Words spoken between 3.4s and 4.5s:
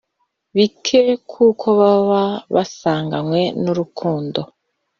n’urukundo,